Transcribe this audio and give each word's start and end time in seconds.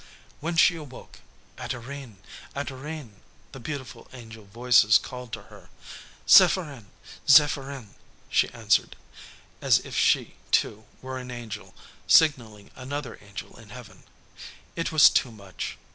When 0.39 0.55
she 0.57 0.77
awoke, 0.77 1.19
"Adorine! 1.59 2.17
Adorine!" 2.55 3.17
the 3.51 3.59
beautiful 3.59 4.07
angel 4.13 4.45
voices 4.45 4.97
called 4.97 5.31
to 5.33 5.43
her; 5.43 5.69
"Zepherin! 6.27 6.87
Zepherin!" 7.29 7.93
she 8.27 8.49
answered, 8.49 8.95
as 9.61 9.77
if 9.77 9.95
she, 9.95 10.37
too, 10.49 10.85
were 11.03 11.19
an 11.19 11.29
angel, 11.29 11.75
signaling 12.07 12.71
another 12.75 13.19
angel 13.21 13.59
in 13.59 13.69
heaven. 13.69 14.01
It 14.75 14.91
was 14.91 15.07
too 15.07 15.31
much. 15.31 15.77